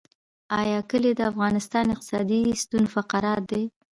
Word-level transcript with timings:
آیا 0.61 0.79
کلي 0.89 1.11
د 1.15 1.21
افغانستان 1.31 1.85
اقتصادي 1.93 2.39
ستون 2.61 2.83
فقرات 2.93 3.41
دي؟ 3.51 3.63